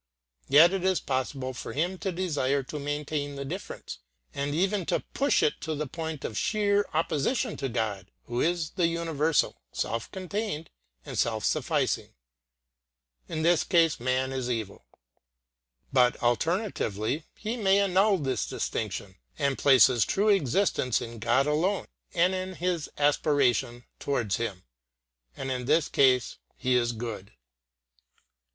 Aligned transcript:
Yet 0.47 0.73
it 0.73 0.83
is 0.83 0.99
possible 0.99 1.53
for 1.53 1.73
him 1.73 1.99
to 1.99 2.11
desire 2.11 2.63
to 2.63 2.79
maintain 2.79 3.35
the 3.35 3.45
difference 3.45 3.99
and 4.33 4.55
even 4.55 4.83
to 4.87 5.01
push 5.13 5.43
it 5.43 5.61
to 5.61 5.75
the 5.75 5.85
point 5.85 6.25
of 6.25 6.35
sheer 6.39 6.87
opposition 6.91 7.55
to 7.57 7.69
God, 7.69 8.09
who 8.23 8.41
is 8.41 8.71
the 8.71 8.87
universal, 8.87 9.61
self 9.71 10.09
contained 10.11 10.71
and 11.05 11.19
self 11.19 11.45
sufficing. 11.45 12.15
In 13.27 13.43
this 13.43 13.63
case 13.63 13.99
man 13.99 14.31
is 14.31 14.49
evil. 14.49 14.87
But, 15.93 16.15
alternatively, 16.23 17.25
he 17.35 17.55
may 17.55 17.79
annul 17.79 18.17
this 18.17 18.47
distinction 18.47 19.17
and 19.37 19.55
place 19.55 19.85
his 19.85 20.03
true 20.03 20.29
existence 20.29 20.99
in 20.99 21.19
God 21.19 21.45
alone 21.45 21.85
and 22.15 22.33
in 22.33 22.55
his 22.55 22.89
aspiration 22.97 23.83
towards 23.99 24.37
Him; 24.37 24.63
and 25.37 25.51
in 25.51 25.65
this 25.65 25.87
case 25.87 26.39
he 26.57 26.73
is 26.73 26.91
good. 26.91 27.33